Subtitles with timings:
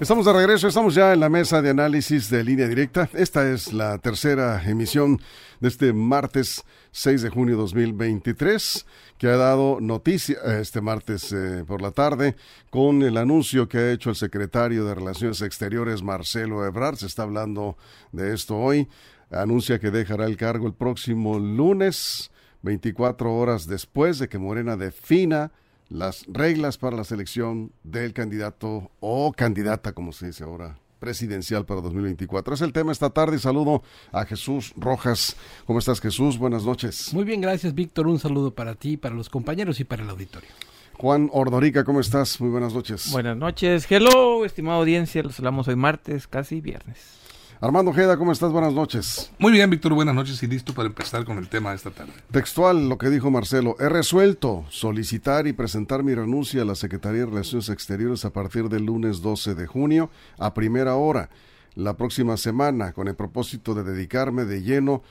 [0.00, 3.10] Estamos de regreso, estamos ya en la mesa de análisis de línea directa.
[3.12, 5.20] Esta es la tercera emisión
[5.60, 8.86] de este martes 6 de junio 2023,
[9.18, 12.34] que ha dado noticia este martes eh, por la tarde
[12.70, 16.96] con el anuncio que ha hecho el secretario de Relaciones Exteriores, Marcelo Ebrard.
[16.96, 17.76] Se está hablando
[18.10, 18.88] de esto hoy.
[19.30, 22.30] Anuncia que dejará el cargo el próximo lunes,
[22.62, 25.52] 24 horas después de que Morena defina
[25.90, 31.80] las reglas para la selección del candidato o candidata, como se dice ahora, presidencial para
[31.80, 32.54] 2024.
[32.54, 35.36] Es el tema esta tarde saludo a Jesús Rojas.
[35.66, 36.38] ¿Cómo estás Jesús?
[36.38, 37.12] Buenas noches.
[37.12, 38.06] Muy bien, gracias Víctor.
[38.06, 40.50] Un saludo para ti, para los compañeros y para el auditorio.
[40.96, 42.40] Juan Ordorica, ¿cómo estás?
[42.40, 43.10] Muy buenas noches.
[43.10, 43.90] Buenas noches.
[43.90, 45.22] Hello, estimada audiencia.
[45.22, 47.18] Los hablamos hoy martes, casi viernes.
[47.62, 48.52] Armando Ojeda, ¿cómo estás?
[48.52, 49.30] Buenas noches.
[49.38, 52.12] Muy bien, Víctor, buenas noches y listo para empezar con el tema de esta tarde.
[52.30, 53.76] Textual, lo que dijo Marcelo.
[53.78, 58.70] He resuelto solicitar y presentar mi renuncia a la Secretaría de Relaciones Exteriores a partir
[58.70, 61.28] del lunes 12 de junio a primera hora,
[61.74, 65.02] la próxima semana, con el propósito de dedicarme de lleno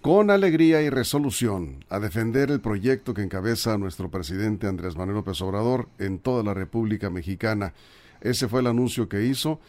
[0.00, 5.42] con alegría y resolución a defender el proyecto que encabeza nuestro presidente Andrés Manuel López
[5.42, 7.74] Obrador en toda la República Mexicana.
[8.22, 9.60] Ese fue el anuncio que hizo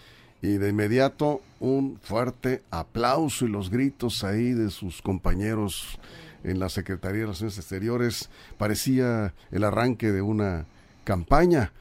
[0.41, 5.99] y de inmediato un fuerte aplauso y los gritos ahí de sus compañeros
[6.43, 8.29] en la Secretaría de Relaciones Exteriores.
[8.57, 10.65] Parecía el arranque de una
[11.03, 11.73] campaña.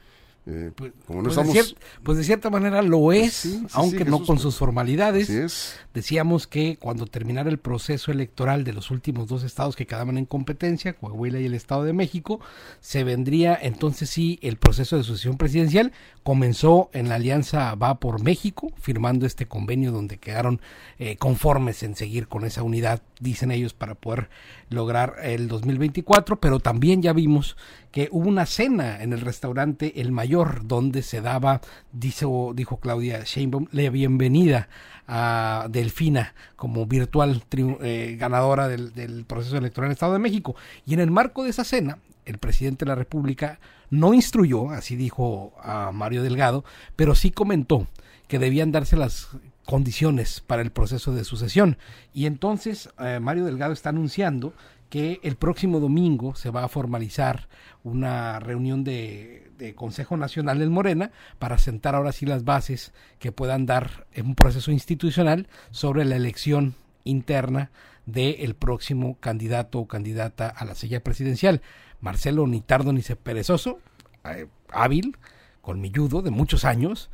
[0.51, 4.55] Eh, pues, como no pues, pues, de cierta manera lo es, aunque no con sus
[4.55, 5.77] formalidades.
[5.93, 10.25] Decíamos que cuando terminara el proceso electoral de los últimos dos estados que quedaban en
[10.25, 12.39] competencia, Coahuila y el Estado de México,
[12.79, 15.91] se vendría entonces sí el proceso de sucesión presidencial.
[16.23, 20.61] Comenzó en la alianza Va por México, firmando este convenio donde quedaron
[20.97, 24.29] eh, conformes en seguir con esa unidad, dicen ellos, para poder
[24.69, 27.55] lograr el 2024, pero también ya vimos
[27.91, 31.61] que hubo una cena en el restaurante El Mayor donde se daba,
[31.91, 34.69] dijo, dijo Claudia Sheinbaum, la bienvenida
[35.07, 37.43] a Delfina como virtual
[37.81, 40.55] eh, ganadora del, proceso electoral en el Estado de México.
[40.85, 44.95] Y en el marco de esa cena, el presidente de la República no instruyó, así
[44.95, 46.63] dijo a Mario Delgado,
[46.95, 47.87] pero sí comentó
[48.27, 49.29] que debían darse las
[49.65, 51.77] condiciones para el proceso de sucesión.
[52.13, 54.53] Y entonces eh, Mario Delgado está anunciando
[54.89, 57.47] que el próximo domingo se va a formalizar
[57.83, 63.31] una reunión de, de, Consejo Nacional en Morena para sentar ahora sí las bases que
[63.31, 67.71] puedan dar un proceso institucional sobre la elección interna
[68.05, 71.61] del próximo candidato o candidata a la silla presidencial.
[72.01, 73.79] Marcelo ni tardo ni se perezoso,
[74.25, 75.17] eh, hábil,
[75.61, 77.09] colmilludo de muchos años,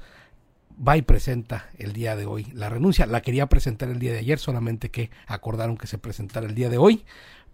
[0.76, 3.06] va y presenta el día de hoy la renuncia.
[3.06, 6.70] La quería presentar el día de ayer, solamente que acordaron que se presentara el día
[6.70, 7.06] de hoy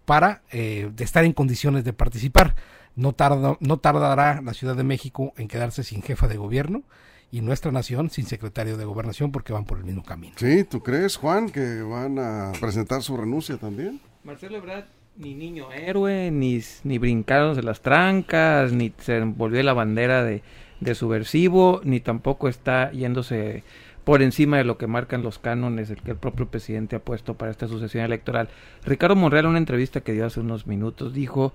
[0.04, 2.54] para eh, estar en condiciones de participar.
[2.94, 6.82] No, tarda, no tardará la Ciudad de México en quedarse sin jefa de gobierno
[7.30, 10.34] y nuestra nación sin secretario de gobernación porque van por el mismo camino.
[10.36, 14.00] Sí, ¿tú crees, Juan, que van a presentar su renuncia también?
[14.22, 14.84] Marcelo Ebrard,
[15.16, 20.42] ni niño héroe, ni, ni brincaron de las trancas, ni se envolvió la bandera de,
[20.80, 23.64] de subversivo, ni tampoco está yéndose
[24.04, 27.34] por encima de lo que marcan los cánones el que el propio presidente ha puesto
[27.34, 28.48] para esta sucesión electoral.
[28.84, 31.52] Ricardo Monreal en una entrevista que dio hace unos minutos dijo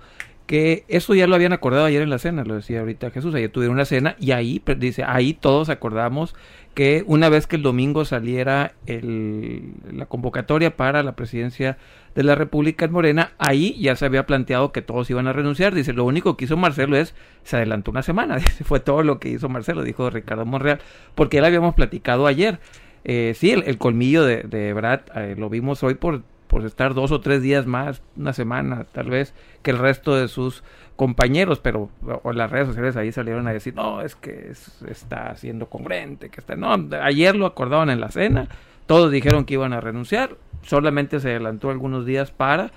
[0.48, 3.52] que eso ya lo habían acordado ayer en la cena, lo decía ahorita Jesús, ayer
[3.52, 6.36] tuvieron una cena y ahí, dice, ahí todos acordamos
[6.74, 11.78] que una vez que el domingo saliera el, la convocatoria para la presidencia
[12.16, 15.76] de la República en Morena, ahí ya se había planteado que todos iban a renunciar,
[15.76, 19.30] dice, lo único que hizo Marcelo es, se adelantó una semana, fue todo lo que
[19.30, 20.80] hizo Marcelo, dijo Ricardo Monreal,
[21.14, 22.60] porque ya lo habíamos platicado ayer.
[23.04, 27.12] Eh, sí, el, colmillo de, de Brad eh, lo vimos hoy por por estar dos
[27.12, 30.64] o tres días más, una semana tal vez, que el resto de sus
[30.96, 31.90] compañeros, pero
[32.24, 34.52] o las redes sociales ahí salieron a decir, no, es que
[34.90, 38.48] está siendo congruente, que está, no, ayer lo acordaban en la cena,
[38.88, 42.72] todos dijeron que iban a renunciar, solamente se adelantó algunos días para,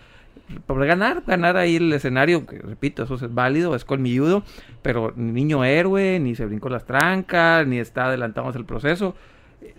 [0.66, 4.42] para ganar, ganar ahí el escenario, que repito, eso es válido, es colmilludo,
[4.82, 9.14] pero ni niño héroe, ni se brincó las trancas, ni está adelantamos el proceso,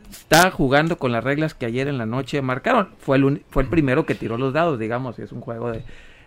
[0.09, 2.89] está jugando con las reglas que ayer en la noche marcaron.
[2.99, 5.83] Fue el, fue el primero que tiró los dados, digamos, si es un juego de,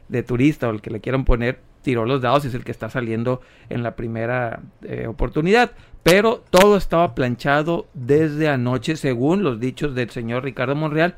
[0.09, 2.73] de turista o el que le quieran poner, tiró los dados y es el que
[2.73, 5.73] está saliendo en la primera eh, oportunidad.
[6.03, 11.17] Pero todo estaba planchado desde anoche, según los dichos del señor Ricardo Monreal.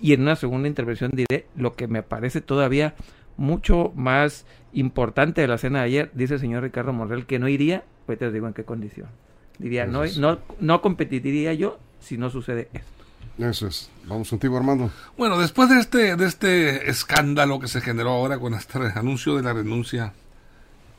[0.00, 2.94] Y en una segunda intervención diré lo que me parece todavía
[3.36, 6.10] mucho más importante de la cena de ayer.
[6.14, 9.08] Dice el señor Ricardo Monreal que no iría, pues te digo en qué condición.
[9.58, 12.94] Diría, no, no, no competiría yo si no sucede esto.
[13.38, 13.90] Eso es.
[14.06, 14.90] Vamos contigo, Armando.
[15.16, 19.42] Bueno, después de este, de este escándalo que se generó ahora con este anuncio de
[19.42, 20.12] la renuncia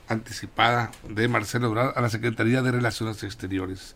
[0.07, 3.95] anticipada de Marcelo Ebrard a la Secretaría de Relaciones Exteriores,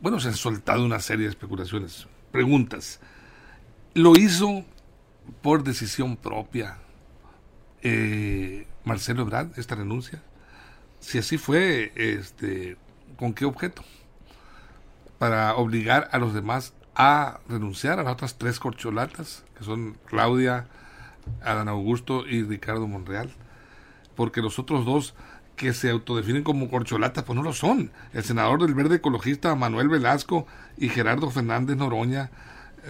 [0.00, 2.06] bueno, se han soltado una serie de especulaciones.
[2.30, 3.00] Preguntas.
[3.94, 4.64] ¿Lo hizo
[5.40, 6.78] por decisión propia
[7.82, 10.22] eh, Marcelo Ebrard esta renuncia?
[11.00, 12.76] Si así fue, este,
[13.16, 13.82] ¿con qué objeto?
[15.18, 20.66] Para obligar a los demás a renunciar a las otras tres corcholatas, que son Claudia,
[21.42, 23.30] Adán Augusto y Ricardo Monreal,
[24.14, 25.14] porque los otros dos
[25.56, 27.92] que se autodefinen como corcholatas, pues no lo son.
[28.12, 32.30] El senador del Verde Ecologista Manuel Velasco y Gerardo Fernández Noroña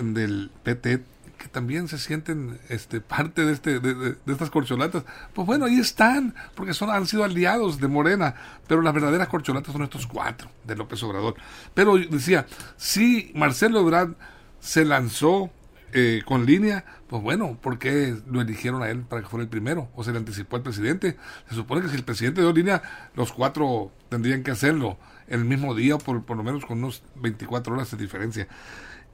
[0.00, 1.02] del PT
[1.42, 5.04] que también se sienten este, parte de, este, de, estas corcholatas,
[5.34, 8.34] pues bueno, ahí están, porque son, han sido aliados de Morena,
[8.68, 11.34] pero las verdaderas corcholatas son estos cuatro de López Obrador.
[11.74, 12.46] Pero decía,
[12.76, 14.14] si Marcelo Ebrard
[14.60, 15.50] se lanzó
[15.92, 19.50] eh, con línea, pues bueno, ¿por qué lo eligieron a él para que fuera el
[19.50, 19.90] primero?
[19.96, 21.16] ¿O se le anticipó al presidente?
[21.48, 24.96] Se supone que si el presidente dio línea, los cuatro tendrían que hacerlo
[25.26, 28.46] el mismo día por, por lo menos con unos 24 horas de diferencia.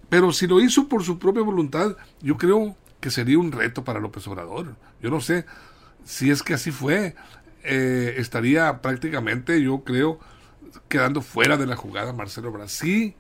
[0.09, 4.01] Pero si lo hizo por su propia voluntad, yo creo que sería un reto para
[4.01, 4.77] López Obrador.
[5.01, 5.45] Yo no sé
[6.05, 7.15] si es que así fue.
[7.65, 10.19] Eh, estaría prácticamente, yo creo,
[10.89, 13.15] quedando fuera de la jugada Marcelo Brasil.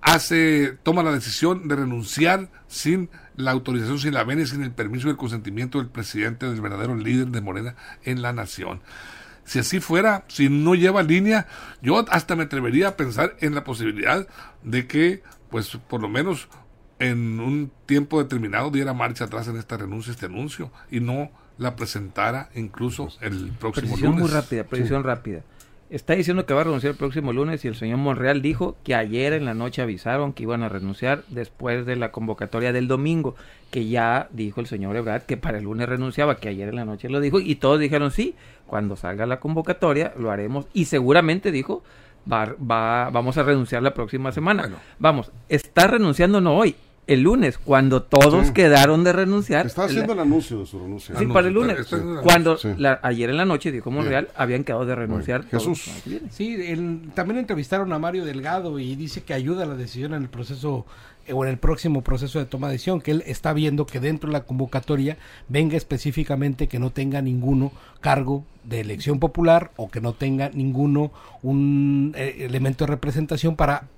[0.00, 5.08] Hace, toma la decisión de renunciar sin la autorización, sin la venia sin el permiso
[5.08, 8.80] y el consentimiento del presidente, del verdadero líder de Morena en la nación.
[9.44, 11.46] Si así fuera, si no lleva línea,
[11.80, 14.26] yo hasta me atrevería a pensar en la posibilidad
[14.64, 16.48] de que pues por lo menos
[16.98, 21.76] en un tiempo determinado diera marcha atrás en esta renuncia, este anuncio, y no la
[21.76, 24.22] presentara incluso el próximo precisión lunes.
[24.22, 25.42] muy rápida, precisión rápida.
[25.88, 28.96] Está diciendo que va a renunciar el próximo lunes y el señor Monreal dijo que
[28.96, 33.36] ayer en la noche avisaron que iban a renunciar después de la convocatoria del domingo,
[33.70, 36.84] que ya dijo el señor Ebrard que para el lunes renunciaba, que ayer en la
[36.84, 38.34] noche lo dijo y todos dijeron sí,
[38.66, 41.84] cuando salga la convocatoria lo haremos y seguramente dijo
[42.30, 44.70] va, vamos a renunciar la próxima semana.
[44.98, 46.76] Vamos, está renunciando no hoy,
[47.06, 49.66] el lunes, cuando todos quedaron de renunciar.
[49.66, 51.14] Está haciendo el anuncio de su renuncia.
[51.16, 51.86] Sí, para el lunes.
[52.22, 52.58] Cuando
[53.02, 55.44] ayer en la noche dijo Monreal, habían quedado de renunciar.
[55.44, 55.90] Jesús.
[56.30, 56.58] Sí,
[57.14, 60.84] también entrevistaron a Mario Delgado y dice que ayuda a la decisión en el proceso
[61.32, 64.28] o en el próximo proceso de toma de decisión, que él está viendo que dentro
[64.28, 65.16] de la convocatoria
[65.48, 71.12] venga específicamente que no tenga ninguno cargo de elección popular o que no tenga ninguno
[71.42, 73.88] un eh, elemento de representación para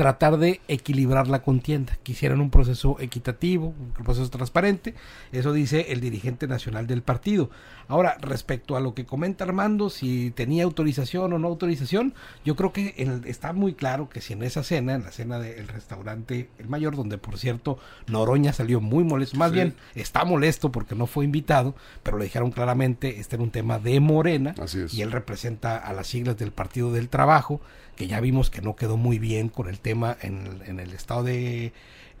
[0.00, 1.98] tratar de equilibrar la contienda.
[2.02, 4.94] Quisieran un proceso equitativo, un proceso transparente.
[5.30, 7.50] Eso dice el dirigente nacional del partido.
[7.86, 12.14] Ahora, respecto a lo que comenta Armando, si tenía autorización o no autorización,
[12.46, 12.94] yo creo que
[13.26, 16.96] está muy claro que si en esa cena, en la cena del restaurante El Mayor,
[16.96, 21.74] donde por cierto Noroña salió muy molesto, más bien está molesto porque no fue invitado,
[22.02, 24.54] pero le dijeron claramente, este era un tema de Morena
[24.92, 27.60] y él representa a las siglas del Partido del Trabajo
[28.00, 31.24] que ya vimos que no quedó muy bien con el tema en, en el estado
[31.24, 31.72] de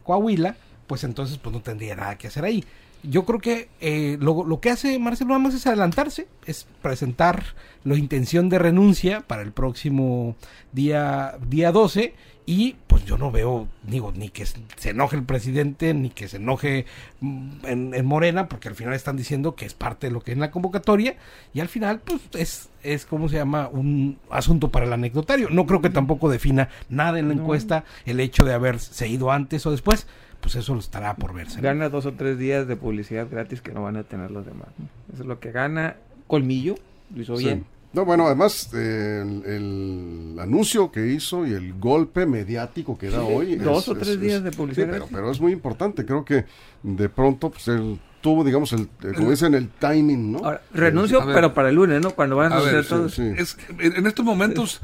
[0.04, 2.64] Coahuila, pues entonces pues no tendría nada que hacer ahí.
[3.02, 7.44] Yo creo que eh, lo, lo, que hace Marcelo más es adelantarse, es presentar
[7.84, 10.36] la intención de renuncia para el próximo
[10.72, 12.14] día, día 12
[12.46, 16.38] y pues yo no veo digo, ni que se enoje el presidente, ni que se
[16.38, 16.86] enoje
[17.20, 20.38] mm, en, Morena, porque al final están diciendo que es parte de lo que es
[20.38, 21.16] la convocatoria,
[21.54, 25.48] y al final, pues es, es como se llama, un asunto para el anecdotario.
[25.50, 29.64] No creo que tampoco defina nada en la encuesta el hecho de haberse ido antes
[29.66, 30.06] o después,
[30.40, 31.60] pues eso lo estará por verse.
[31.60, 34.68] Gana dos o tres días de publicidad gratis que no van a tener los demás.
[35.12, 36.76] Eso es lo que gana Colmillo,
[37.14, 43.10] lo hizo bien no, bueno, además el, anuncio que hizo y el golpe mediático que
[43.10, 43.56] da hoy.
[43.56, 45.02] Dos o tres días de publicidad.
[45.10, 46.04] pero, es muy importante.
[46.06, 46.44] Creo que
[46.84, 50.40] de pronto pues, él tuvo, digamos, el, como dicen, el timing, ¿no?
[50.72, 52.10] renuncio, pero para el lunes, ¿no?
[52.12, 53.18] Cuando van a, hacer todos.
[53.18, 54.80] en estos momentos,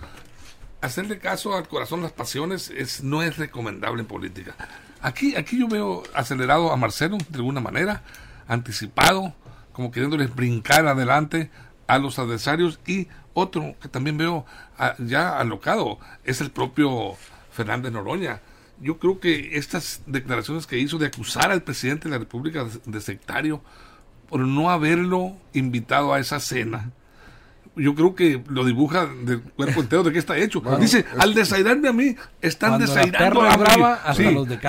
[0.87, 4.55] hacerle caso al corazón, las pasiones, es, no es recomendable en política.
[5.01, 8.03] Aquí, aquí yo veo acelerado a Marcelo de alguna manera,
[8.49, 9.35] anticipado,
[9.73, 11.51] como queriéndoles brincar adelante
[11.87, 14.47] a los adversarios y otro que también veo
[14.99, 17.15] ya alocado es el propio
[17.53, 18.41] Fernández Noroña.
[18.81, 23.01] Yo creo que estas declaraciones que hizo de acusar al presidente de la República de,
[23.01, 23.63] sectario,
[24.29, 26.93] por no haberlo invitado a esa cena
[27.77, 30.63] yo creo que lo dibuja del cuerpo entero de qué está hecho.
[30.81, 34.15] Dice, al desairarme a mí, están desairando a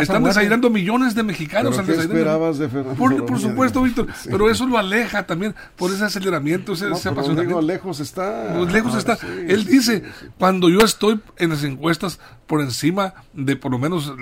[0.02, 1.76] están desairando millones de mexicanos.
[1.78, 3.26] ¿Pero ¿Qué esperabas de Fernando?
[3.26, 7.62] Por, supuesto, Víctor, pero eso lo aleja también por ese aceleramiento, ese, ese apasionamiento.
[7.62, 8.54] lejos está.
[8.56, 9.18] Pues lejos está.
[9.48, 10.04] Él dice,
[10.38, 14.14] cuando yo estoy en las encuestas por encima de por lo menos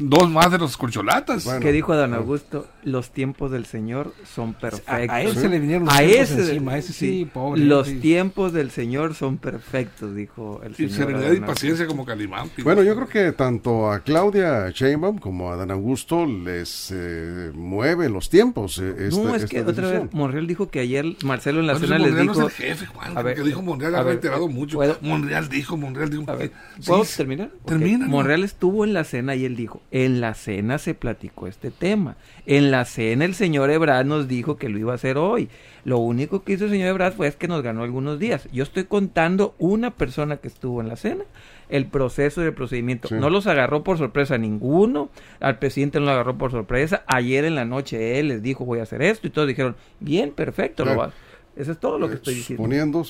[0.00, 1.46] dos más de los corcholatas.
[1.60, 4.88] que dijo Don Augusto, los tiempos del Señor son perfectos.
[4.88, 7.60] A, ese le vinieron los a ese, encima, ese sí, pobre.
[7.62, 10.90] Los tiempos del Señor son perfectos, dijo el Señor.
[10.90, 12.50] Y serenidad y paciencia como Calimán.
[12.62, 18.08] Bueno, yo creo que tanto a Claudia Sheinbaum como a Dan Augusto les eh, mueve
[18.08, 18.78] los tiempos.
[18.82, 22.16] Eh, no, es que otra vez Monreal dijo que ayer Marcelo en la cena les
[22.16, 22.34] dijo...
[22.34, 24.80] No es el jefe, Juan, a ver, que dijo Monreal ha reiterado mucho.
[25.00, 26.24] Monreal dijo, Monreal dijo...
[26.30, 26.52] A ver,
[26.84, 27.50] ¿Puedo terminar?
[27.64, 28.06] Termina.
[28.06, 32.16] Monreal estuvo en la cena y él dijo, en la cena se platicó este tema.
[32.46, 35.48] En la cena el señor Ebrard nos dijo que lo iba a hacer hoy.
[35.84, 38.48] Lo único que hizo el señor Ebrard fue que nos ganó algunos días.
[38.52, 41.24] Yo estoy contando una persona que estuvo en la cena,
[41.68, 43.08] el proceso y el procedimiento.
[43.14, 45.10] No los agarró por sorpresa ninguno.
[45.40, 47.04] Al presidente no lo agarró por sorpresa.
[47.06, 50.32] Ayer en la noche él les dijo voy a hacer esto y todos dijeron, bien,
[50.32, 51.12] perfecto, lo va.
[51.56, 52.62] Eso es todo lo que estoy diciendo.
[52.62, 53.02] Suponiendo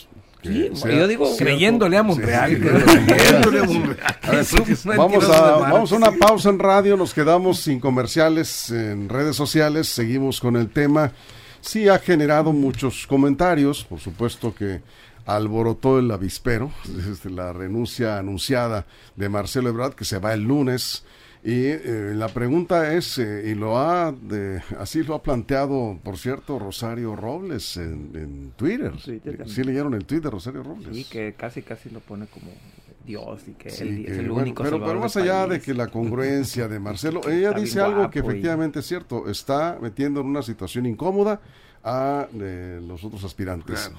[0.49, 2.59] yo digo creyéndole a Monreal.
[4.97, 9.89] vamos, a, vamos a una pausa en radio, nos quedamos sin comerciales en redes sociales,
[9.89, 11.13] seguimos con el tema.
[11.61, 14.83] Sí ha generado muchos comentarios, por supuesto que
[15.27, 16.71] alborotó el avispero,
[17.25, 18.87] la renuncia anunciada
[19.17, 21.05] de Marcelo Ebrard, que se va el lunes
[21.47, 26.19] y eh, la pregunta es, eh, y lo ha, de, así lo ha planteado, por
[26.19, 28.93] cierto, Rosario Robles en, Twitter.
[28.99, 30.89] Sí, leyeron el tweet de Rosario Robles.
[30.93, 32.51] Sí, que casi, casi lo pone como
[33.07, 36.67] Dios y que él es el único Pero, pero más allá de que la congruencia
[36.67, 41.41] de Marcelo, ella dice algo que efectivamente es cierto, está metiendo en una situación incómoda
[41.85, 43.93] a eh, los otros aspirantes.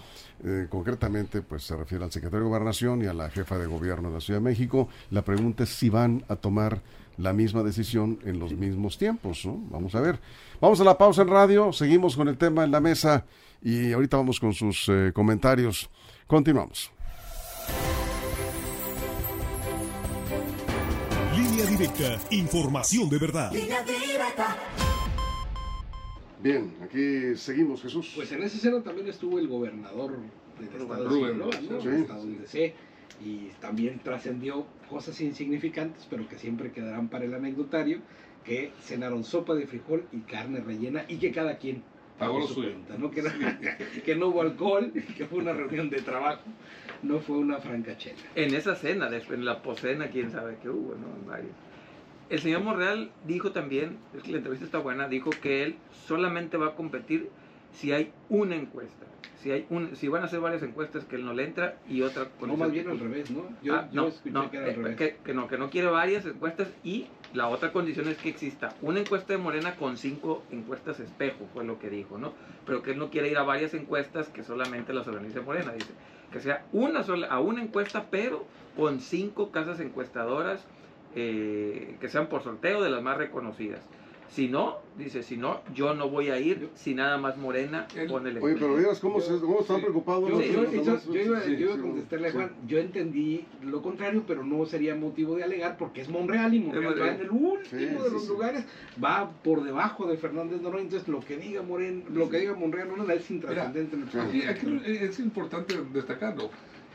[0.68, 4.16] concretamente, pues se refiere al secretario de Gobernación y a la jefa de gobierno de
[4.16, 4.90] la Ciudad de México.
[5.12, 6.82] La pregunta es si van a tomar
[7.18, 9.46] la misma decisión en los mismos tiempos.
[9.46, 9.60] ¿no?
[9.70, 10.20] Vamos a ver.
[10.62, 13.26] Vamos a la pausa en radio, seguimos con el tema en la mesa
[13.62, 15.90] y ahorita vamos con sus eh, comentarios.
[16.28, 16.92] Continuamos.
[21.36, 23.52] Línea directa, información de verdad.
[26.42, 28.14] Bien, aquí seguimos, Jesús.
[28.16, 30.18] Pues en esa escena también estuvo el gobernador
[30.60, 32.74] de Estado de sí
[33.24, 38.00] y también trascendió cosas insignificantes, pero que siempre quedarán para el anecdotario,
[38.44, 41.84] que cenaron sopa de frijol y carne rellena y que cada quien
[42.18, 43.12] pagó su cuenta, ¿no?
[43.12, 43.30] Que, no,
[44.06, 46.44] que no hubo alcohol, que fue una reunión de trabajo,
[47.04, 48.18] no fue una francachela.
[48.36, 51.08] En esa cena, después en la poscena, quién sabe qué hubo, ¿no?
[52.30, 55.76] El señor Morreal dijo también, es que la entrevista está buena, dijo que él
[56.08, 57.30] solamente va a competir
[57.74, 59.06] si hay una encuesta
[59.42, 62.02] si hay un, si van a hacer varias encuestas que él no le entra y
[62.02, 64.72] otra con no más bien al revés no yo, ah, no, escuché que era al
[64.72, 65.14] eh, revés.
[65.24, 69.00] que, no que no quiere varias encuestas y la otra condición es que exista una
[69.00, 72.34] encuesta de Morena con cinco encuestas espejo fue lo que dijo no
[72.66, 75.94] pero que él no quiere ir a varias encuestas que solamente las organice Morena dice.
[76.32, 78.46] Que sea una sola a una encuesta pero
[78.76, 80.66] con cinco casas encuestadoras
[81.16, 83.80] eh, que sean por sorteo de las más reconocidas
[84.30, 88.30] si no, dice, si no, yo no voy a ir si nada más Morena pone
[88.30, 90.30] el Oye, pero veas cómo, se, cómo están preocupados.
[90.30, 95.36] Yo, yo, iba, a contestarle a Juan, yo entendí lo contrario, pero no sería motivo
[95.36, 98.66] de alegar porque es Monreal y Monreal va en el último de los lugares,
[99.04, 102.90] va por debajo de Fernández Noroña, entonces lo que diga Morena, lo que diga Monreal
[102.96, 103.98] no es intrascendente.
[104.20, 106.50] Aquí, aquí es importante destacarlo.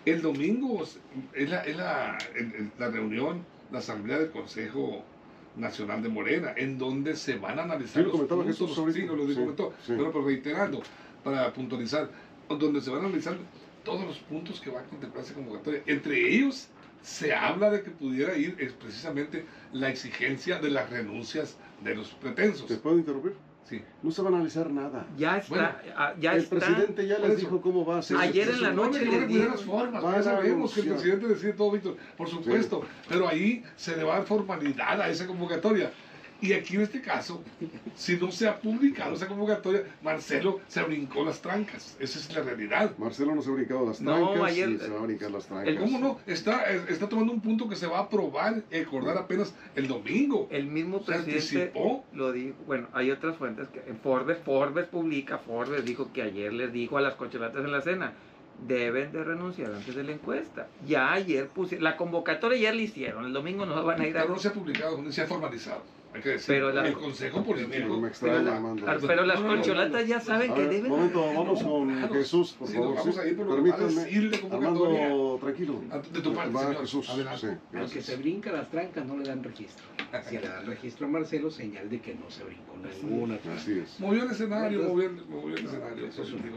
[0.05, 0.83] El domingo
[1.33, 2.19] es la, es la,
[2.79, 5.05] la reunión, la asamblea del Consejo
[5.57, 10.25] Nacional de Morena, en donde se van a analizar los puntos, sí, lo comentó, pero
[10.25, 10.83] reiterando,
[11.23, 12.11] para puntualizar,
[12.49, 13.37] donde se van a analizar
[13.85, 15.83] todos los puntos que va a contemplar esa convocatoria.
[15.87, 16.69] Entre ellos
[17.03, 22.09] se habla de que pudiera ir es precisamente la exigencia de las renuncias de los
[22.11, 22.67] pretensos.
[22.67, 23.35] ¿Te puedo interrumpir?
[24.03, 25.07] No se va a analizar nada.
[25.17, 25.81] Ya está.
[25.97, 28.17] Ah, ya el presidente ya les dijo cómo va a ser.
[28.17, 29.57] Ayer en la noche les dijo.
[29.59, 32.83] formas, ya sabemos que el presidente decide todo, Víctor, por supuesto.
[33.09, 35.91] Pero ahí se le va a dar formalidad a esa convocatoria.
[36.43, 37.41] Y aquí en este caso,
[37.95, 41.97] si no se ha publicado esa convocatoria, Marcelo se brincó las trancas.
[42.01, 42.99] Esa es la realidad.
[42.99, 44.37] Marcelo no se ha brincado las trancas.
[44.37, 45.77] No, ayer, se va a brincar las trancas.
[45.79, 46.19] ¿Cómo no?
[46.27, 50.49] Está, está tomando un punto que se va a aprobar y acordar apenas el domingo.
[50.51, 51.73] El mismo presidente
[52.13, 52.57] lo dijo.
[52.67, 57.01] Bueno, hay otras fuentes que Forbes, Forbes publica, Forbes dijo que ayer les dijo a
[57.01, 58.15] las cocholatas en la cena
[58.67, 60.69] deben de renunciar antes de la encuesta.
[60.87, 64.23] Ya ayer pusieron, la convocatoria ya la hicieron, el domingo no van a ir a...
[64.23, 65.83] Pero no se ha publicado, no se ha formalizado.
[66.47, 67.97] Pero la, el consejo político.
[67.99, 70.93] Me pero, la, pero las corcholatas ya saben que deben.
[70.93, 72.97] Un momento, vamos con Jesús, por favor.
[72.97, 74.53] Vamos ahí por Permítanme.
[74.53, 75.83] Armando, tranquilo.
[76.13, 76.81] De tu parte, señor.
[76.81, 77.11] Jesús.
[77.11, 77.59] Adelante.
[77.73, 79.85] Al que se brinca las trancas no le dan registro.
[80.29, 83.39] Si le dan registro a Marcelo, señal de que no se brincó ninguna.
[83.55, 83.99] Así es.
[83.99, 86.09] Movió el escenario, movió, movió el escenario.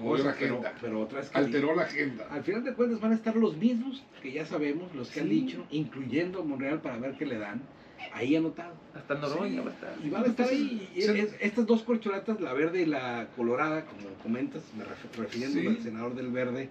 [0.02, 0.74] Movió la agenda.
[0.82, 2.28] Pero otras que Alteró la agenda.
[2.30, 5.30] Al final de cuentas van a estar los mismos que ya sabemos, los que han
[5.30, 7.62] dicho, incluyendo Monreal para ver qué le dan
[8.14, 8.74] ahí anotado.
[8.94, 9.16] Hasta
[9.50, 9.94] Noroña va a estar.
[10.04, 10.90] Y van a estar ahí.
[11.40, 14.84] estas dos corcholatas, la verde y la colorada, como comentas, me
[15.22, 16.70] refiriendo al senador del verde,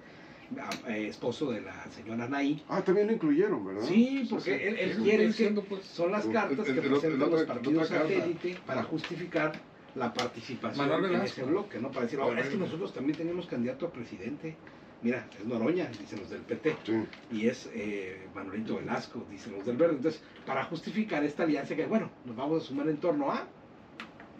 [0.88, 2.62] eh, esposo de la señora Nay.
[2.68, 3.82] Ah, también lo incluyeron, ¿verdad?
[3.84, 8.82] Sí, porque él, quiere que pues, son las cartas que presentan los partidos satélite para
[8.82, 9.52] justificar
[9.94, 11.90] la participación en ese bloque, ¿no?
[11.90, 14.56] Para decir, ahora es que nosotros también tenemos candidato a presidente
[15.04, 16.76] mira, es Noroña, dicen los del PT,
[17.30, 19.96] y es eh, Manuelito Velasco, dicen los del Verde.
[19.96, 23.46] Entonces, para justificar esta alianza, que bueno, nos vamos a sumar en torno a,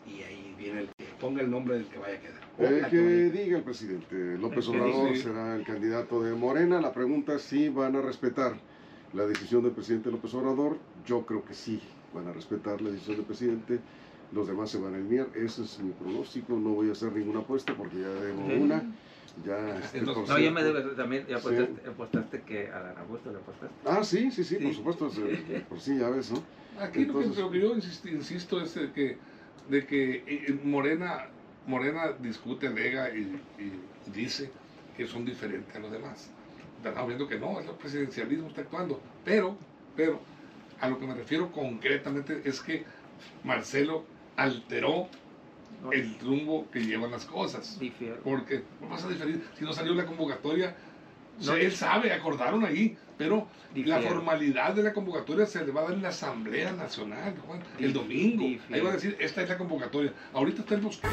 [0.07, 2.45] y ahí viene el que ponga el nombre del que vaya a quedar.
[2.59, 2.99] Eh, que
[3.31, 6.81] diga el presidente, López Obrador será el candidato de Morena.
[6.81, 8.55] La pregunta es si van a respetar
[9.13, 10.79] la decisión del presidente López Obrador.
[11.05, 11.81] Yo creo que sí,
[12.15, 13.81] van a respetar la decisión del presidente.
[14.33, 15.29] Los demás se van a alinear.
[15.35, 16.55] Ese es mi pronóstico.
[16.55, 18.83] No voy a hacer ninguna apuesta porque ya debo una.
[19.45, 23.39] Ya, este, no, ya me debes también, ya apostaste, apostaste, que a la apuesta le
[23.39, 23.75] apostaste.
[23.85, 25.11] Ah, sí, sí, sí, por supuesto,
[25.69, 26.43] por sí, ya ves, ¿no?
[26.79, 29.19] Aquí lo, que, yo insisto, es de que,
[29.69, 31.27] de que eh, Morena,
[31.67, 33.41] Morena discute, alega y,
[34.15, 34.51] dice
[34.97, 36.31] que son diferentes a los demás.
[36.85, 39.01] Estamos viendo que no, el presidencialismo está actuando.
[39.25, 39.57] Pero,
[39.97, 40.21] pero,
[40.81, 42.85] a lo que me refiero concretamente es que
[43.43, 44.05] Marcelo
[44.37, 45.09] alteró
[45.93, 47.77] el rumbo que llevan las cosas.
[48.25, 49.45] Porque no vas a diferir.
[49.59, 50.75] Si no salió la convocatoria,
[51.59, 55.93] él sabe, acordaron ahí, pero la formalidad de la convocatoria se le va a dar
[55.95, 57.35] en la Asamblea Nacional,
[57.79, 58.45] el domingo.
[58.71, 60.13] Ahí va a decir, esta es la convocatoria.
[60.33, 61.09] Ahorita está el bosque.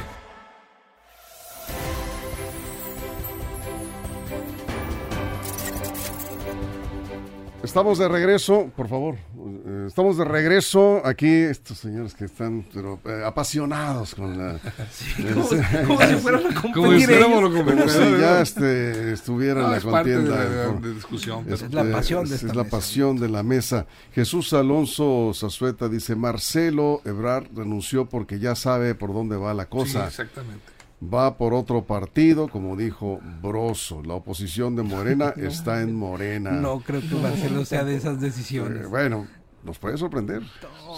[7.63, 9.15] Estamos de regreso, por favor.
[9.15, 14.59] Eh, estamos de regreso aquí, estos señores que están pero, eh, apasionados con la.
[15.85, 20.74] como, si fueran la Como si ya este, estuviera en la contienda.
[20.79, 21.46] De, discusión.
[21.48, 23.85] Es, la pasión de esta Es la pasión de la mesa.
[24.12, 30.09] Jesús Alonso Zazueta dice: Marcelo Ebrard renunció porque ya sabe por dónde va la cosa.
[30.09, 34.03] Sí, exactamente va por otro partido, como dijo Broso.
[34.03, 36.51] La oposición de Morena está en Morena.
[36.51, 38.83] No creo que Marcelo sea de esas decisiones.
[38.83, 39.27] Eh, bueno,
[39.64, 40.44] nos puede sorprender.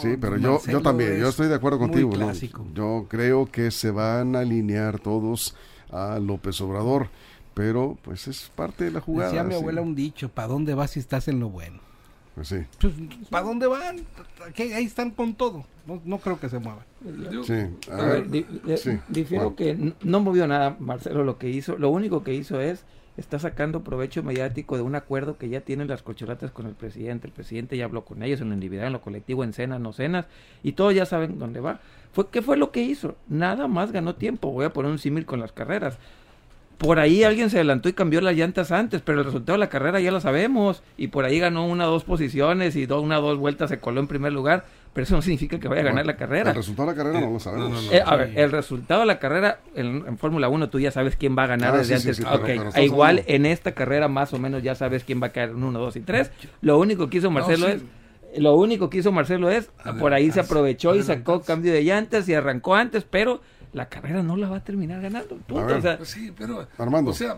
[0.01, 2.15] sí, pero yo, yo también, yo estoy de acuerdo contigo.
[2.15, 2.31] ¿no?
[2.73, 5.55] Yo creo que se van a alinear todos
[5.91, 7.09] a López Obrador,
[7.53, 9.29] pero pues es parte de la jugada.
[9.29, 11.92] Decía mi abuela un dicho, ¿para dónde vas si estás en lo bueno?
[12.35, 12.57] Pues sí.
[12.79, 12.93] Pues,
[13.29, 13.97] ¿Para dónde van?
[14.57, 15.65] Ahí están con todo.
[16.05, 16.85] No, creo que se muevan.
[17.45, 18.99] Sí.
[19.09, 21.77] difiero que no movió nada Marcelo lo que hizo.
[21.77, 22.85] Lo único que hizo es
[23.17, 27.27] está sacando provecho mediático de un acuerdo que ya tienen las cocholatas con el presidente.
[27.27, 29.93] El presidente ya habló con ellos en lo individual, en lo colectivo, en cenas, no
[29.93, 30.25] cenas,
[30.63, 31.79] y todos ya saben dónde va.
[32.11, 33.15] Fue, ¿Qué fue lo que hizo?
[33.27, 34.51] Nada más ganó tiempo.
[34.51, 35.99] Voy a poner un símil con las carreras
[36.77, 39.69] por ahí alguien se adelantó y cambió las llantas antes, pero el resultado de la
[39.69, 40.83] carrera ya lo sabemos.
[40.97, 44.01] Y por ahí ganó una o dos posiciones y una o dos vueltas se coló
[44.01, 44.65] en primer lugar.
[44.93, 46.51] Pero eso no significa que vaya a ganar la carrera.
[46.51, 47.89] El resultado de la carrera no lo sabemos.
[47.91, 51.35] Eh, a ver, el resultado de la carrera en, Fórmula 1 tú ya sabes quién
[51.35, 52.21] va a ganar ah, desde antes.
[52.77, 55.79] Igual en esta carrera más o menos ya sabes quién va a caer en 1,
[55.79, 56.31] 2 y 3.
[56.61, 57.81] Lo único que hizo Marcelo es
[58.37, 62.27] lo único que hizo Marcelo es por ahí se aprovechó y sacó cambio de llantas
[62.29, 63.41] y arrancó antes, pero
[63.73, 65.37] la carrera no la va a terminar ganando.
[65.47, 67.11] Pues sí, pero, Armando.
[67.11, 67.37] o sea,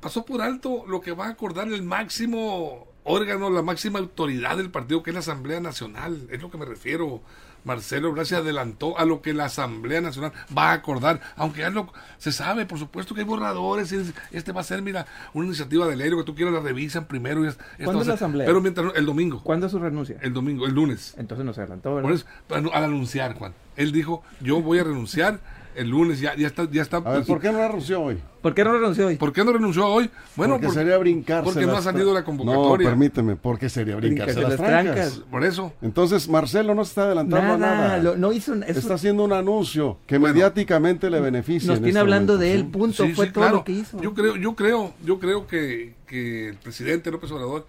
[0.00, 4.70] pasó por alto lo que va a acordar el máximo órgano, la máxima autoridad del
[4.70, 6.28] partido, que es la Asamblea Nacional.
[6.30, 7.22] Es lo que me refiero.
[7.68, 11.68] Marcelo Ebrard se adelantó a lo que la Asamblea Nacional va a acordar, aunque ya
[11.68, 13.92] lo, se sabe, por supuesto que hay borradores,
[14.32, 17.04] este va a ser, mira, una iniciativa de ley, lo que tú quieras la revisan
[17.04, 17.44] primero.
[17.44, 18.46] Y ¿Cuándo es la Asamblea?
[18.46, 19.42] Pero mientras, el domingo.
[19.44, 20.16] ¿Cuándo es su renuncia?
[20.22, 21.14] El domingo, el lunes.
[21.18, 22.24] Entonces no se adelantó, ¿verdad?
[22.48, 23.52] al anunciar, Juan.
[23.76, 25.40] Él dijo, yo voy a renunciar
[25.78, 26.68] el lunes, ya, ya está.
[26.70, 28.18] Ya está a ver, ¿por qué no renunció hoy?
[28.42, 29.16] ¿Por qué no renunció hoy?
[29.16, 30.10] ¿Por qué no renunció hoy?
[30.36, 31.44] Bueno, porque sería brincarse.
[31.44, 32.88] Porque no ha salido la convocatoria.
[32.88, 35.22] No, permíteme, porque sería brincarse, las, trancas.
[35.30, 35.72] Por eso.
[35.80, 37.98] Entonces, Marcelo no se está adelantando nada.
[37.98, 38.16] nada.
[38.16, 41.68] no hizo, Está haciendo un anuncio que mediáticamente le beneficia.
[41.68, 43.06] Nos tiene este hablando de él, punto.
[43.14, 44.00] Fue todo lo que hizo.
[44.00, 47.66] Yo creo, yo creo, yo creo que, que el presidente López Obrador,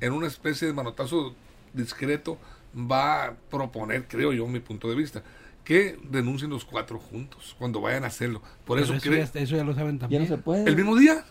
[0.00, 1.34] en una especie de manotazo
[1.72, 2.38] discreto,
[2.76, 5.22] va a proponer, creo yo, mi punto de vista,
[5.64, 8.42] que denuncien los cuatro juntos cuando vayan a hacerlo.
[8.64, 10.22] Por eso, eso, ya, eso, ya, lo saben también.
[10.22, 10.68] Ya no se puede.
[10.68, 11.24] ¿El mismo día?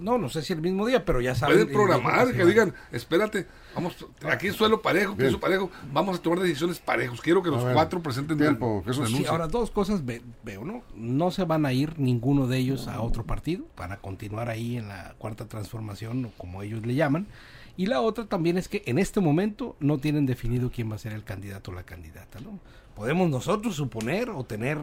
[0.00, 1.56] no, no sé si el mismo día, pero ya saben.
[1.56, 3.96] Pueden programar, que digan, espérate, vamos,
[4.28, 7.20] aquí es suelo parejo, pienso parejo, vamos a tomar decisiones parejos.
[7.20, 8.84] Quiero que los cuatro presenten tiempo.
[9.06, 10.82] Sí, ahora, dos cosas veo, ¿no?
[10.94, 14.76] No se van a ir ninguno de ellos a otro partido, van a continuar ahí
[14.76, 17.26] en la cuarta transformación, como ellos le llaman.
[17.76, 20.98] Y la otra también es que en este momento no tienen definido quién va a
[20.98, 22.58] ser el candidato o la candidata, ¿no?
[23.00, 24.76] Podemos nosotros suponer o tener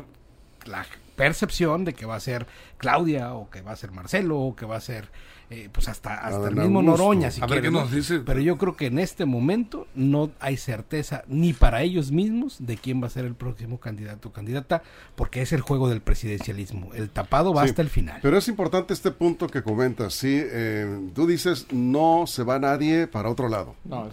[0.65, 2.47] la percepción de que va a ser
[2.80, 5.12] Claudia o que va a ser Marcelo o que va a ser
[5.49, 8.19] eh, pues hasta, hasta el mismo Noroña si a ver qué nos dice.
[8.19, 12.75] pero yo creo que en este momento no hay certeza ni para ellos mismos de
[12.75, 14.83] quién va a ser el próximo candidato o candidata
[15.15, 16.93] porque es el juego del presidencialismo.
[16.93, 18.19] El tapado va hasta el final.
[18.21, 23.07] pero es importante este punto que comentas sí eh, tú dices no se va nadie
[23.07, 23.75] para otro lado.
[23.86, 24.10] No,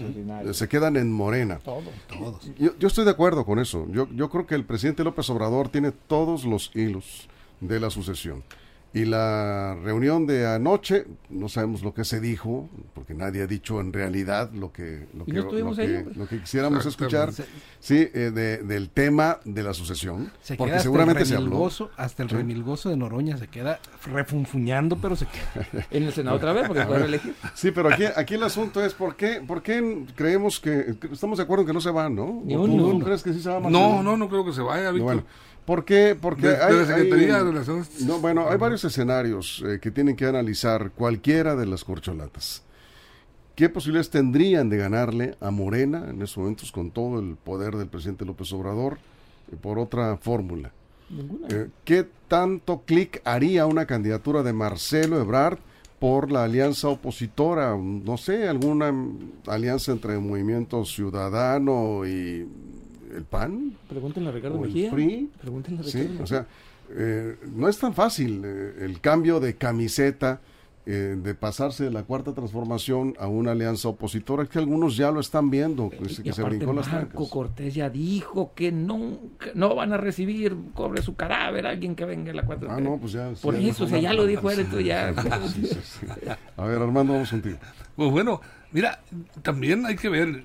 [0.53, 1.59] se quedan en Morena.
[1.65, 1.83] Todos.
[2.07, 2.49] Todos.
[2.59, 3.89] Yo, yo, estoy de acuerdo con eso.
[3.91, 7.29] Yo, yo creo que el presidente López Obrador tiene todos los hilos
[7.61, 8.45] de la sucesión
[8.95, 13.81] y la reunión de anoche, no sabemos lo que se dijo, porque nadie ha dicho
[13.81, 17.33] en realidad lo que, lo, que, lo, que, quisiéramos escuchar,
[17.81, 20.31] sí, eh, del tema de la sucesión.
[20.41, 21.69] Se porque seguramente se habló.
[21.97, 25.87] Hasta el remilgoso de Noroña se queda refunfuñando, pero se queda.
[25.91, 27.35] en el Senado otra vez, porque puede elegir.
[27.55, 31.43] Sí, pero aquí, aquí el asunto es, ¿por qué, ¿por qué creemos que, estamos de
[31.43, 32.45] acuerdo en que no se van, no?
[32.45, 35.25] no, crees que sí se va No, no, no creo que se vaya, Víctor.
[35.65, 36.17] ¿Por qué?
[36.21, 36.75] Porque hay,
[38.07, 42.63] no, bueno, hay varios escenarios eh, que tienen que analizar cualquiera de las corcholatas.
[43.55, 47.87] ¿Qué posibilidades tendrían de ganarle a Morena en esos momentos con todo el poder del
[47.87, 48.99] presidente López Obrador
[49.51, 50.73] eh, por otra fórmula?
[51.49, 55.59] Eh, ¿Qué tanto clic haría una candidatura de Marcelo Ebrard
[55.99, 57.77] por la alianza opositora?
[57.77, 58.93] No sé, alguna
[59.47, 62.47] alianza entre Movimiento Ciudadano y
[63.15, 63.77] el PAN.
[63.89, 64.91] Pregúntenle a Ricardo Mejía.
[64.91, 66.47] Pregúntenle a Ricardo sí, O sea,
[66.91, 70.41] eh, no es tan fácil eh, el cambio de camiseta,
[70.87, 75.11] eh, de pasarse de la cuarta transformación a una alianza opositora, es que algunos ya
[75.11, 79.19] lo están viendo, pues, que se brincó las Marco Cortés ya dijo que no,
[79.55, 82.67] no van a recibir cobre su cadáver alguien que venga a la cuarta.
[82.69, 83.33] Ah, no, pues ya.
[83.41, 85.09] Por eso, o sea, ya lo dijo él, entonces ya.
[86.57, 87.57] a ver, Armando, vamos contigo.
[87.97, 89.01] Pues bueno, mira,
[89.41, 90.45] también hay que ver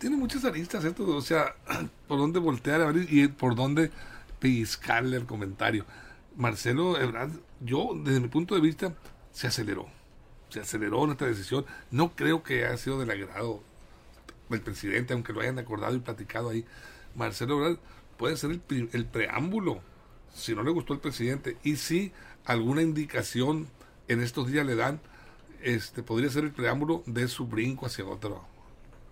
[0.00, 1.54] tiene muchas aristas esto, o sea,
[2.08, 3.90] por dónde voltear y por dónde
[4.40, 5.84] pellizcarle el comentario.
[6.36, 8.94] Marcelo Ebrard, yo desde mi punto de vista,
[9.30, 9.88] se aceleró.
[10.48, 11.66] Se aceleró en esta decisión.
[11.90, 13.62] No creo que haya sido del agrado
[14.48, 16.64] del presidente, aunque lo hayan acordado y platicado ahí.
[17.14, 17.78] Marcelo Ebrard
[18.16, 19.82] puede ser el, el preámbulo,
[20.34, 22.12] si no le gustó el presidente, y si
[22.46, 23.68] alguna indicación
[24.08, 24.98] en estos días le dan,
[25.62, 28.49] este podría ser el preámbulo de su brinco hacia otro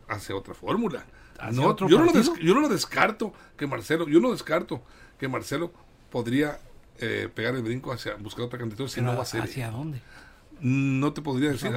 [0.09, 1.05] hace otra fórmula.
[1.53, 4.83] No, yo, no lo yo, no lo descarto que Marcelo, yo no descarto
[5.19, 5.73] que Marcelo
[6.11, 6.59] podría
[6.99, 9.43] eh, pegar el brinco hacia buscar otra candidatura si no va a ser.
[9.43, 10.01] ¿Hacia dónde?
[10.61, 11.71] No te podría decir.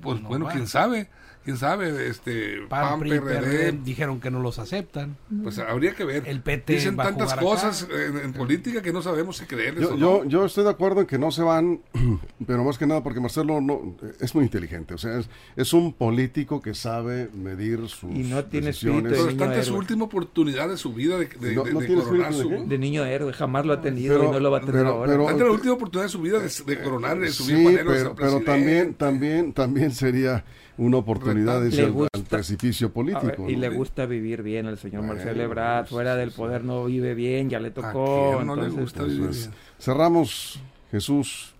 [0.00, 1.08] Pues bueno, quién sabe
[1.46, 5.16] quién sabe, este PAN, PRD, dijeron que no los aceptan.
[5.44, 6.24] Pues habría que ver.
[6.26, 10.44] El PT Dicen tantas cosas en, política que no sabemos si creerles yo, yo, yo,
[10.44, 11.80] estoy de acuerdo en que no se van,
[12.46, 15.20] pero más que nada porque Marcelo no es muy inteligente, o sea,
[15.54, 19.12] es, un político que sabe medir sus y no tiene decisiones.
[19.12, 22.66] Pero está ante su última oportunidad de su vida de, de, coronar su...
[22.66, 25.12] De niño héroe, jamás lo ha tenido y no lo va a tener ahora.
[25.12, 29.52] Pero, la última oportunidad de su vida de, coronar su sí, pero, pero también, también,
[29.52, 30.44] también sería
[30.78, 33.48] una oportunidad de ser al precipicio político.
[33.48, 37.14] y le gusta vivir bien al señor Marcelo Ebrard, pues, fuera del poder no vive
[37.14, 38.42] bien, ya le tocó.
[38.44, 39.30] no le gusta vivir
[39.78, 41.52] Cerramos, Jesús.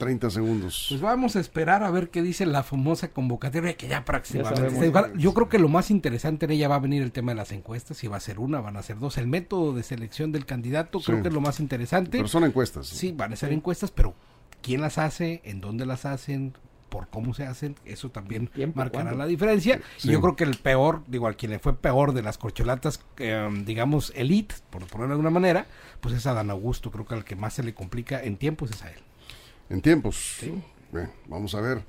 [0.00, 0.86] 30 segundos.
[0.88, 4.90] Pues vamos a esperar a ver qué dice la famosa convocatoria que ya prácticamente.
[5.18, 7.52] Yo creo que lo más interesante en ella va a venir el tema de las
[7.52, 7.98] encuestas.
[7.98, 9.18] Si va a ser una, van a ser dos.
[9.18, 12.12] El método de selección del candidato creo que es lo más interesante.
[12.12, 12.86] Pero son encuestas.
[12.86, 14.14] Sí, van a ser encuestas, pero
[14.62, 15.42] ¿quién las hace?
[15.44, 16.54] ¿En dónde las hacen?
[16.90, 19.80] Por cómo se hacen, eso también marcará la diferencia.
[20.02, 23.00] Y yo creo que el peor, digo, al quien le fue peor de las corcholatas,
[23.18, 25.66] em, digamos, elite, por ponerlo de alguna manera,
[26.00, 26.90] pues es a Dan Augusto.
[26.90, 29.00] Creo que al que más se le complica en tiempos es a él.
[29.70, 30.36] En tiempos.
[30.40, 30.52] Sí.
[31.28, 31.82] vamos a ver.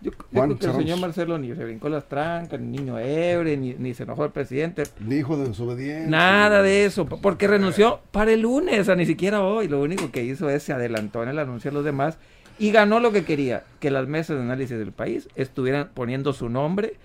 [0.00, 3.94] Yo, creo que el señor Marcelo ni se brincó las trancas, ni niño Ebre, ni,
[3.94, 4.84] se enojó el presidente.
[5.00, 6.08] Ni hijo de desobediencia.
[6.08, 9.66] Nada de eso, porque renunció para el lunes, o sea, ni siquiera hoy.
[9.66, 12.18] Lo único que hizo es se adelantó en el anuncio a los demás
[12.58, 16.48] y ganó lo que quería, que las mesas de análisis del país estuvieran poniendo su
[16.48, 16.96] nombre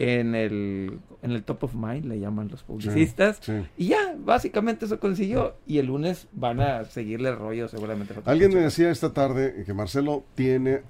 [0.00, 3.38] en el, en el top of mind, le llaman los publicistas.
[3.76, 8.14] Y ya, básicamente eso consiguió y el lunes van a seguirle rollo seguramente.
[8.24, 10.82] Alguien me decía esta tarde que Marcelo tiene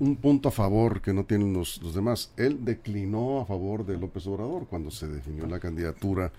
[0.00, 2.32] un punto a favor que no tienen los, los demás.
[2.38, 6.32] Él declinó a favor de López Obrador cuando se definió la candidatura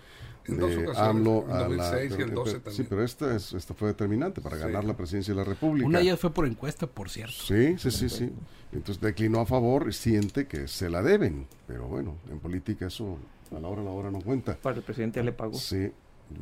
[0.48, 2.04] de AMLO a la...
[2.04, 2.76] y el 12 también.
[2.76, 5.88] Sí, pero esta, es, esta fue determinante para ganar la presidencia de la República.
[5.88, 7.36] Una ya fue por encuesta, por cierto.
[7.46, 8.32] Sí, sí, sí, sí.
[8.72, 11.48] Entonces declinó a favor y siente que se la deben.
[11.68, 13.18] Pero bueno, en política eso
[13.56, 14.56] a la hora a la hora no cuenta.
[14.56, 15.54] Para el presidente ya le pagó.
[15.54, 15.92] Sí,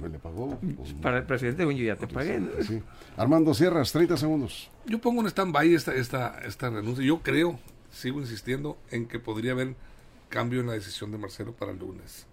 [0.01, 0.57] le pagó.
[0.59, 2.41] Pues, para el presidente, bueno, yo ya te pagué.
[2.61, 2.81] Sí.
[3.17, 4.69] Armando Sierras, 30 segundos.
[4.85, 7.03] Yo pongo en stand-by esta, esta, esta renuncia.
[7.03, 7.59] Yo creo,
[7.91, 9.75] sigo insistiendo, en que podría haber
[10.29, 12.25] cambio en la decisión de Marcelo para el lunes.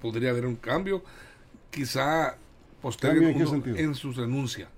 [0.00, 1.02] Podría haber un cambio,
[1.70, 2.36] quizá
[2.82, 4.68] posterior en, en, su renuncia.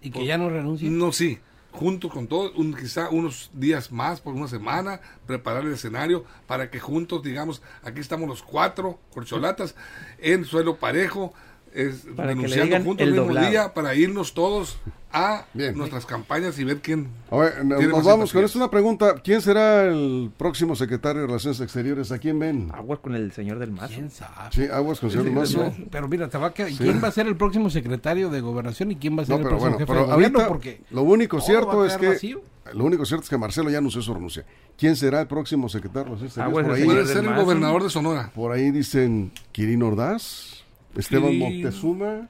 [0.00, 0.90] ¿Y que ya no renuncie?
[0.90, 1.38] No, sí
[1.72, 6.70] juntos con todos, un, quizá unos días más, por una semana, preparar el escenario para
[6.70, 9.74] que juntos, digamos, aquí estamos los cuatro corcholatas
[10.18, 11.32] en suelo parejo,
[11.74, 14.78] es, denunciando juntos el, mismo día para irnos todos
[15.12, 17.08] a nuestras campañas y ver quién.
[17.30, 18.58] nos vamos con esto.
[18.58, 22.12] Una pregunta: ¿quién será el próximo secretario de Relaciones Exteriores?
[22.12, 22.70] ¿A quién ven?
[22.72, 23.94] Aguas con el señor del Mazo.
[23.94, 24.50] ¿Quién sabe?
[24.52, 25.74] Sí, aguas con el señor del Mazo.
[25.90, 28.96] Pero mira, te va a ¿quién va a ser el próximo secretario de Gobernación y
[28.96, 30.48] quién va a ser el próximo jefe de gobierno?
[30.48, 32.38] Porque lo único cierto es que.
[32.74, 34.44] Lo único cierto es que Marcelo ya anunció su renuncia.
[34.78, 36.16] ¿Quién será el próximo secretario?
[36.16, 38.30] Puede ser el gobernador de Sonora.
[38.34, 40.61] Por ahí dicen Quirino Ordaz.
[40.96, 42.28] Esteban Moctezuma.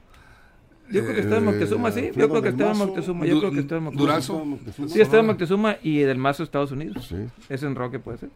[0.89, 2.11] Yo creo que Esteban Moctezuma, sí.
[2.15, 3.25] Yo creo que Esteban Moctezuma.
[3.25, 4.11] Yo creo que Esteban Moctezuma.
[4.11, 4.57] Durazo.
[4.87, 7.07] Sí, Esteban Moctezuma y del Mazo Estados Unidos.
[7.07, 7.15] Sí.
[7.49, 8.29] Es en Roque, puede ser.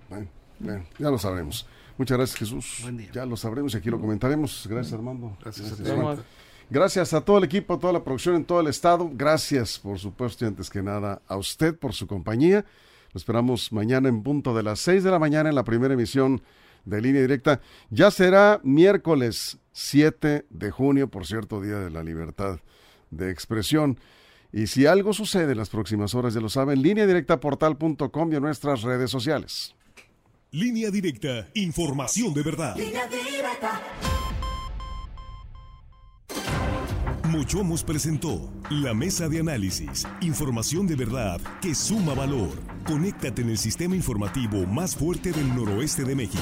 [0.60, 1.68] Bueno, ya lo sabremos.
[1.98, 2.80] Muchas gracias, Jesús.
[2.84, 3.10] Buen día.
[3.12, 4.68] Ya lo sabremos y aquí lo comentaremos.
[4.70, 5.36] Gracias, Armando.
[5.42, 6.26] Gracias, gracias,
[6.70, 9.10] gracias a todo el equipo, a toda la producción en todo el estado.
[9.14, 12.66] Gracias, por supuesto, y antes que nada, a usted por su compañía.
[13.14, 16.42] Lo esperamos mañana en punto de las 6 de la mañana en la primera emisión
[16.86, 17.62] de línea directa.
[17.90, 22.60] Ya será miércoles 7 de junio, por cierto, Día de la Libertad
[23.12, 24.00] de Expresión.
[24.52, 28.36] Y si algo sucede en las próximas horas, ya lo saben, línea directa portal.com y
[28.36, 29.76] en nuestras redes sociales.
[30.50, 32.76] Línea directa, información de verdad.
[37.30, 42.50] Mochomos presentó la mesa de análisis, información de verdad que suma valor.
[42.84, 46.42] Conéctate en el sistema informativo más fuerte del noroeste de México.